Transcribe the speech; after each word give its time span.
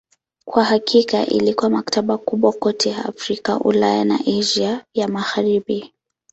Kwa 0.45 0.63
hakika 0.63 1.25
ilikuwa 1.25 1.69
maktaba 1.69 2.17
kubwa 2.17 2.53
kote 2.53 2.95
Afrika, 2.95 3.59
Ulaya 3.59 4.05
na 4.05 4.19
Asia 4.39 4.85
ya 4.93 5.07
Magharibi. 5.07 5.93